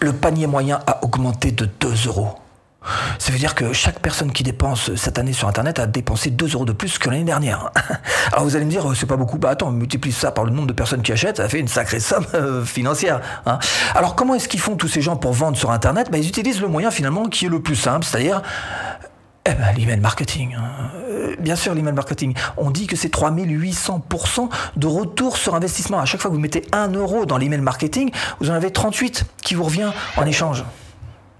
le 0.00 0.12
panier 0.12 0.46
moyen 0.46 0.80
a 0.86 1.04
augmenté 1.04 1.50
de 1.50 1.64
2 1.64 2.06
euros. 2.06 2.34
Ça 3.18 3.32
veut 3.32 3.38
dire 3.38 3.54
que 3.54 3.72
chaque 3.72 3.98
personne 3.98 4.32
qui 4.32 4.42
dépense 4.42 4.94
cette 4.94 5.18
année 5.18 5.32
sur 5.32 5.48
Internet 5.48 5.78
a 5.78 5.86
dépensé 5.86 6.30
2 6.30 6.54
euros 6.54 6.64
de 6.64 6.72
plus 6.72 6.98
que 6.98 7.10
l'année 7.10 7.24
dernière. 7.24 7.70
Alors 8.32 8.44
vous 8.44 8.56
allez 8.56 8.64
me 8.64 8.70
dire, 8.70 8.84
c'est 8.94 9.06
pas 9.06 9.16
beaucoup. 9.16 9.38
Bah 9.38 9.50
attends, 9.50 9.70
multiplie 9.70 10.12
ça 10.12 10.30
par 10.30 10.44
le 10.44 10.52
nombre 10.52 10.68
de 10.68 10.72
personnes 10.72 11.02
qui 11.02 11.12
achètent, 11.12 11.38
ça 11.38 11.48
fait 11.48 11.58
une 11.58 11.68
sacrée 11.68 12.00
somme 12.00 12.26
euh, 12.34 12.64
financière. 12.64 13.20
Hein. 13.46 13.58
Alors 13.94 14.14
comment 14.14 14.34
est-ce 14.34 14.48
qu'ils 14.48 14.60
font 14.60 14.76
tous 14.76 14.88
ces 14.88 15.02
gens 15.02 15.16
pour 15.16 15.32
vendre 15.32 15.58
sur 15.58 15.70
Internet? 15.70 16.08
Bah, 16.10 16.18
Ils 16.18 16.28
utilisent 16.28 16.60
le 16.60 16.68
moyen 16.68 16.90
finalement 16.90 17.24
qui 17.24 17.46
est 17.46 17.50
le 17.50 17.60
plus 17.60 17.76
simple, 17.76 18.04
c'est-à-dire 18.06 18.42
eh 19.44 19.54
ben, 19.54 19.72
l'email 19.76 20.00
marketing. 20.00 20.56
Hein. 21.18 21.22
Euh, 21.30 21.36
bien 21.38 21.56
sûr, 21.56 21.74
l'email 21.74 21.92
marketing. 21.94 22.34
On 22.56 22.70
dit 22.70 22.86
que 22.86 22.96
c'est 22.96 23.12
3800% 23.12 24.48
de 24.76 24.86
retour 24.86 25.36
sur 25.36 25.54
investissement. 25.54 25.98
À 25.98 26.04
chaque 26.04 26.20
fois 26.20 26.30
que 26.30 26.34
vous 26.34 26.40
mettez 26.40 26.66
1 26.72 26.88
euro 26.92 27.26
dans 27.26 27.38
l'email 27.38 27.60
marketing, 27.60 28.10
vous 28.40 28.50
en 28.50 28.54
avez 28.54 28.70
38 28.70 29.24
qui 29.42 29.54
vous 29.54 29.64
revient 29.64 29.90
en 30.16 30.26
échange. 30.26 30.64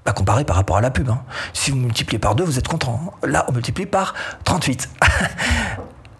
Bah, 0.04 0.12
comparé 0.12 0.44
par 0.44 0.56
rapport 0.56 0.76
à 0.76 0.80
la 0.80 0.90
pub. 0.90 1.10
hein. 1.10 1.20
Si 1.52 1.70
vous 1.70 1.76
multipliez 1.76 2.18
par 2.18 2.34
2, 2.34 2.44
vous 2.44 2.58
êtes 2.58 2.68
content. 2.68 3.12
Là, 3.22 3.44
on 3.48 3.52
multiplie 3.52 3.86
par 3.86 4.14
38. 4.44 4.88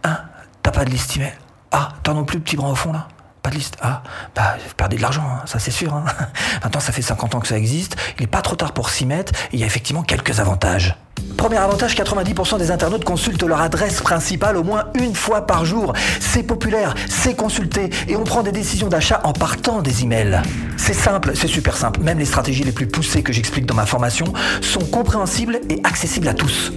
Hein 0.05 0.19
T'as 0.63 0.71
pas 0.71 0.85
de 0.85 0.91
liste 0.91 1.17
email? 1.17 1.33
Ah, 1.73 1.89
t'as 2.03 2.13
non 2.15 2.25
plus, 2.25 2.39
petit 2.39 2.57
bras 2.57 2.69
au 2.71 2.75
fond 2.77 2.93
là? 2.93 3.09
Pas 3.43 3.51
de 3.51 3.57
liste? 3.57 3.77
Ah, 3.83 4.03
bah, 4.35 4.57
vous 4.65 4.75
perdez 4.77 4.97
de 4.97 5.03
l'argent, 5.03 5.25
hein, 5.27 5.43
ça 5.45 5.59
c'est 5.59 5.71
sûr. 5.73 5.93
Hein. 5.95 6.05
Maintenant, 6.63 6.81
ça 6.81 6.93
fait 6.93 7.03
50 7.03 7.35
ans 7.35 7.41
que 7.41 7.49
ça 7.49 7.57
existe. 7.59 7.97
Il 8.19 8.21
n'est 8.23 8.27
pas 8.29 8.43
trop 8.43 8.55
tard 8.57 8.73
pour 8.73 8.91
s'y 8.91 9.07
mettre. 9.07 9.33
Et 9.53 9.55
il 9.55 9.59
y 9.61 9.65
a 9.65 9.67
effectivement 9.67 10.03
quelques 10.03 10.39
avantages. 10.41 10.97
Premier 11.39 11.57
avantage, 11.59 11.95
90% 11.95 12.59
des 12.59 12.73
internautes 12.73 13.05
consultent 13.05 13.45
leur 13.45 13.61
adresse 13.61 14.01
principale 14.01 14.57
au 14.57 14.65
moins 14.65 14.87
une 14.95 15.15
fois 15.15 15.47
par 15.47 15.65
jour. 15.65 15.93
C'est 16.19 16.43
populaire, 16.43 16.97
c'est 17.09 17.35
consulté 17.35 17.91
et 18.09 18.17
on 18.17 18.25
prend 18.25 18.43
des 18.43 18.51
décisions 18.51 18.89
d'achat 18.89 19.21
en 19.23 19.33
partant 19.33 19.81
des 19.81 20.03
emails. 20.03 20.43
C'est 20.77 20.93
simple, 20.93 21.31
c'est 21.35 21.47
super 21.47 21.77
simple. 21.77 22.01
Même 22.01 22.19
les 22.19 22.25
stratégies 22.25 22.65
les 22.65 22.73
plus 22.73 22.89
poussées 22.89 23.23
que 23.23 23.33
j'explique 23.33 23.67
dans 23.67 23.77
ma 23.77 23.87
formation 23.87 24.27
sont 24.61 24.81
compréhensibles 24.81 25.61
et 25.71 25.81
accessibles 25.85 26.27
à 26.27 26.35
tous. 26.35 26.73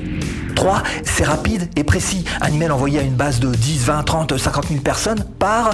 3. 0.56 0.84
C'est 1.04 1.24
rapide 1.24 1.68
et 1.76 1.84
précis. 1.84 2.24
Un 2.40 2.54
email 2.54 2.70
envoyé 2.70 3.00
à 3.00 3.02
une 3.02 3.16
base 3.16 3.40
de 3.40 3.50
10, 3.54 3.86
20, 3.86 4.04
30, 4.04 4.38
50 4.38 4.68
000 4.68 4.82
personnes 4.82 5.24
part 5.40 5.72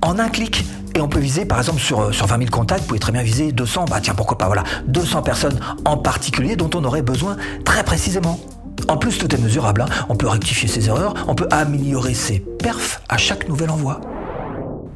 en 0.00 0.18
un 0.18 0.30
clic. 0.30 0.64
Et 0.94 1.00
on 1.00 1.08
peut 1.08 1.20
viser, 1.20 1.44
par 1.44 1.58
exemple, 1.58 1.80
sur, 1.80 2.12
sur 2.12 2.26
20 2.26 2.38
000 2.38 2.50
contacts, 2.50 2.80
vous 2.82 2.88
pouvez 2.88 3.00
très 3.00 3.12
bien 3.12 3.22
viser 3.22 3.52
200, 3.52 3.84
bah 3.88 4.00
tiens, 4.02 4.14
pourquoi 4.14 4.38
pas, 4.38 4.46
voilà, 4.46 4.64
200 4.86 5.22
personnes 5.22 5.58
en 5.84 5.96
particulier 5.96 6.56
dont 6.56 6.70
on 6.74 6.84
aurait 6.84 7.02
besoin 7.02 7.36
très 7.64 7.84
précisément. 7.84 8.40
En 8.88 8.96
plus, 8.96 9.18
tout 9.18 9.32
est 9.34 9.38
mesurable. 9.38 9.82
hein. 9.82 9.86
On 10.08 10.16
peut 10.16 10.26
rectifier 10.28 10.68
ses 10.68 10.88
erreurs, 10.88 11.14
on 11.28 11.34
peut 11.34 11.48
améliorer 11.50 12.14
ses 12.14 12.40
perfs 12.40 13.02
à 13.08 13.18
chaque 13.18 13.48
nouvel 13.48 13.70
envoi. 13.70 14.00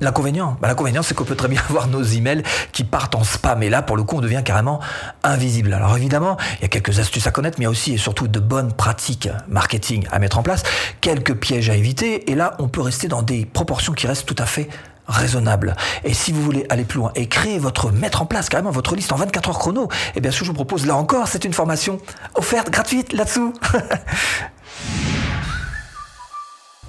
L'inconvénient, 0.01 0.57
bah, 0.61 0.67
l'inconvénient, 0.67 1.03
c'est 1.03 1.15
qu'on 1.15 1.25
peut 1.25 1.37
très 1.37 1.47
bien 1.49 1.61
avoir 1.71 1.87
nos 1.87 2.03
emails 2.03 2.43
qui 2.73 2.83
partent 2.83 3.15
en 3.15 3.23
spam. 3.23 3.63
Et 3.63 3.71
là, 3.71 3.81
pour 3.81 3.97
le 3.97 4.03
coup, 4.03 4.17
on 4.17 4.21
devient 4.21 4.43
carrément 4.45 4.81
invisible. 5.23 5.73
Alors 5.73 5.97
évidemment, 5.97 6.37
il 6.59 6.63
y 6.63 6.65
a 6.65 6.69
quelques 6.69 6.99
astuces 6.99 7.27
à 7.29 7.31
connaître, 7.31 7.59
mais 7.59 7.63
il 7.63 7.67
y 7.67 7.69
a 7.69 7.71
aussi 7.71 7.95
et 7.95 7.99
surtout 7.99 8.27
de 8.27 8.41
bonnes 8.41 8.73
pratiques 8.73 9.29
marketing 9.47 10.07
à 10.11 10.19
mettre 10.19 10.39
en 10.39 10.43
place, 10.43 10.65
quelques 11.01 11.35
pièges 11.35 11.71
à 11.71 11.77
éviter. 11.77 12.31
Et 12.31 12.35
là, 12.35 12.55
on 12.59 12.67
peut 12.69 12.81
rester 12.81 13.07
dans 13.07 13.23
des 13.23 13.45
proportions 13.47 13.93
qui 13.93 14.09
restent 14.09 14.27
tout 14.27 14.37
à 14.39 14.47
fait 14.47 14.69
raisonnables. 15.07 15.77
Et 16.05 16.15
si 16.15 16.33
vous 16.33 16.43
voulez 16.43 16.67
aller 16.71 16.85
plus 16.85 16.99
loin 16.99 17.13
et 17.15 17.29
créer 17.29 17.59
votre, 17.59 17.91
mettre 17.91 18.23
en 18.23 18.27
place 18.27 18.49
carrément 18.49 18.71
votre 18.71 18.95
liste 18.97 19.13
en 19.13 19.17
24 19.17 19.51
heures 19.51 19.59
chrono, 19.59 19.89
eh 20.15 20.21
bien, 20.21 20.31
ce 20.31 20.41
que 20.41 20.45
je 20.45 20.51
vous 20.51 20.55
propose 20.55 20.87
là 20.87 20.97
encore, 20.97 21.29
c'est 21.29 21.45
une 21.45 21.53
formation 21.53 21.99
offerte 22.35 22.71
gratuite 22.71 23.13
là-dessous. 23.13 23.53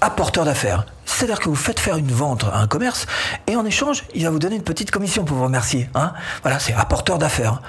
apporteur 0.01 0.45
d'affaires. 0.45 0.85
C'est-à-dire 1.05 1.39
que 1.39 1.49
vous 1.49 1.55
faites 1.55 1.79
faire 1.79 1.97
une 1.97 2.11
vente 2.11 2.43
à 2.43 2.57
un 2.57 2.67
commerce 2.67 3.07
et 3.47 3.55
en 3.55 3.65
échange, 3.65 4.03
il 4.13 4.23
va 4.23 4.29
vous 4.29 4.39
donner 4.39 4.55
une 4.55 4.63
petite 4.63 4.91
commission 4.91 5.23
pour 5.23 5.37
vous 5.37 5.43
remercier. 5.43 5.89
Hein 5.95 6.13
voilà, 6.41 6.59
c'est 6.59 6.73
apporteur 6.73 7.17
d'affaires. 7.17 7.61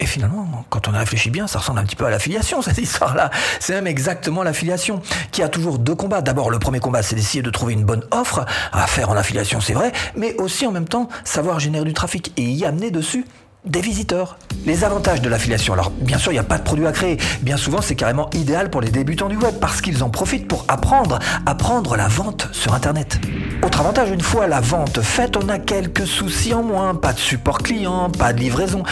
Et 0.00 0.06
finalement, 0.06 0.64
quand 0.70 0.88
on 0.88 0.92
réfléchit 0.92 1.30
bien, 1.30 1.46
ça 1.46 1.58
ressemble 1.58 1.80
un 1.80 1.84
petit 1.84 1.96
peu 1.96 2.06
à 2.06 2.10
l'affiliation, 2.10 2.62
cette 2.62 2.78
histoire-là. 2.78 3.30
C'est 3.60 3.74
même 3.74 3.86
exactement 3.86 4.42
l'affiliation, 4.42 5.02
qui 5.32 5.42
a 5.42 5.48
toujours 5.48 5.78
deux 5.78 5.94
combats. 5.94 6.20
D'abord, 6.20 6.50
le 6.50 6.58
premier 6.58 6.80
combat, 6.80 7.02
c'est 7.02 7.16
d'essayer 7.16 7.42
de 7.42 7.50
trouver 7.50 7.72
une 7.72 7.84
bonne 7.84 8.04
offre 8.10 8.46
à 8.72 8.86
faire 8.86 9.10
en 9.10 9.16
affiliation, 9.16 9.60
c'est 9.60 9.74
vrai, 9.74 9.92
mais 10.14 10.34
aussi 10.36 10.66
en 10.66 10.72
même 10.72 10.88
temps, 10.88 11.08
savoir 11.24 11.58
générer 11.58 11.84
du 11.84 11.94
trafic 11.94 12.32
et 12.36 12.42
y 12.42 12.64
amener 12.64 12.90
dessus 12.90 13.24
des 13.64 13.80
visiteurs. 13.80 14.38
Les 14.66 14.84
avantages 14.84 15.20
de 15.20 15.28
l'affiliation. 15.28 15.72
Alors, 15.72 15.90
bien 15.90 16.18
sûr, 16.18 16.32
il 16.32 16.36
n'y 16.36 16.40
a 16.40 16.44
pas 16.44 16.58
de 16.58 16.62
produit 16.62 16.86
à 16.86 16.92
créer. 16.92 17.18
Bien 17.42 17.56
souvent, 17.56 17.80
c'est 17.80 17.94
carrément 17.94 18.30
idéal 18.32 18.70
pour 18.70 18.80
les 18.80 18.90
débutants 18.90 19.28
du 19.28 19.36
web 19.36 19.54
parce 19.60 19.80
qu'ils 19.80 20.02
en 20.02 20.10
profitent 20.10 20.48
pour 20.48 20.64
apprendre, 20.68 21.18
apprendre 21.46 21.96
la 21.96 22.08
vente 22.08 22.48
sur 22.52 22.74
Internet. 22.74 23.20
Autre 23.62 23.80
avantage, 23.80 24.10
une 24.10 24.20
fois 24.20 24.46
la 24.46 24.60
vente 24.60 25.00
faite, 25.02 25.36
on 25.36 25.48
a 25.48 25.58
quelques 25.58 26.06
soucis 26.06 26.54
en 26.54 26.62
moins. 26.62 26.94
Pas 26.94 27.12
de 27.12 27.18
support 27.18 27.58
client, 27.58 28.10
pas 28.10 28.32
de 28.32 28.40
livraison. 28.40 28.82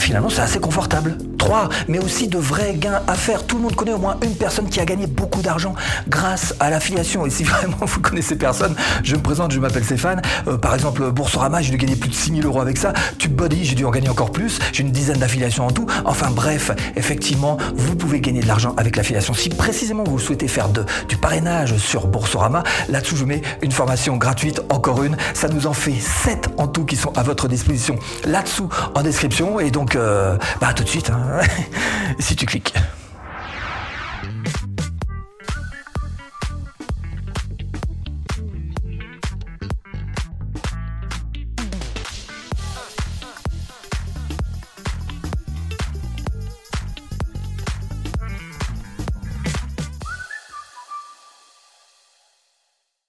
Finalement, 0.00 0.30
c'est 0.30 0.42
assez 0.42 0.60
confortable. 0.60 1.16
3. 1.38 1.68
Mais 1.88 1.98
aussi 1.98 2.28
de 2.28 2.38
vrais 2.38 2.74
gains 2.74 3.00
à 3.06 3.14
faire. 3.14 3.46
Tout 3.46 3.56
le 3.56 3.62
monde 3.62 3.74
connaît 3.74 3.92
au 3.92 3.98
moins 3.98 4.16
une 4.22 4.34
personne 4.34 4.68
qui 4.68 4.80
a 4.80 4.84
gagné 4.84 5.06
beaucoup 5.06 5.42
d'argent 5.42 5.74
grâce 6.08 6.54
à 6.60 6.70
l'affiliation. 6.70 7.24
Et 7.26 7.30
si 7.30 7.44
vraiment 7.44 7.78
vous 7.80 8.00
connaissez 8.00 8.36
personne, 8.36 8.74
je 9.02 9.16
me 9.16 9.22
présente, 9.22 9.52
je 9.52 9.60
m'appelle 9.60 9.84
Stéphane. 9.84 10.22
Euh, 10.46 10.58
par 10.58 10.74
exemple, 10.74 11.10
Boursorama, 11.10 11.62
j'ai 11.62 11.70
dû 11.70 11.78
gagner 11.78 11.96
plus 11.96 12.10
de 12.10 12.14
6000 12.14 12.44
euros 12.44 12.60
avec 12.60 12.76
ça. 12.76 12.92
TubeBuddy, 13.18 13.64
j'ai 13.64 13.74
dû 13.74 13.84
en 13.84 13.90
gagner 13.90 14.08
encore 14.08 14.32
plus. 14.32 14.58
J'ai 14.72 14.82
une 14.82 14.90
dizaine 14.90 15.18
d'affiliations 15.18 15.66
en 15.66 15.70
tout. 15.70 15.86
Enfin 16.04 16.30
bref, 16.30 16.70
effectivement, 16.96 17.56
vous 17.74 17.96
pouvez 17.96 18.20
gagner 18.20 18.40
de 18.40 18.48
l'argent 18.48 18.74
avec 18.76 18.96
l'affiliation. 18.96 19.34
Si 19.34 19.48
précisément 19.48 20.04
vous 20.04 20.18
souhaitez 20.18 20.48
faire 20.48 20.68
du 20.68 21.16
parrainage 21.16 21.76
sur 21.76 22.06
Boursorama, 22.06 22.62
là-dessous 22.88 23.16
je 23.16 23.24
mets 23.24 23.42
une 23.62 23.72
formation 23.72 24.16
gratuite, 24.16 24.60
encore 24.68 25.02
une. 25.02 25.16
Ça 25.34 25.48
nous 25.48 25.66
en 25.66 25.72
fait 25.72 25.94
7 26.00 26.50
en 26.56 26.66
tout 26.66 26.84
qui 26.84 26.96
sont 26.96 27.16
à 27.16 27.22
votre 27.22 27.48
disposition 27.48 27.96
là-dessous 28.24 28.68
en 28.94 29.02
description. 29.02 29.60
Et 29.60 29.70
donc, 29.70 29.96
euh, 29.96 30.36
bah 30.60 30.72
tout 30.74 30.84
de 30.84 30.88
suite, 30.88 31.10
hein, 31.10 31.20
si 32.18 32.36
tu 32.36 32.46
cliques. 32.46 32.74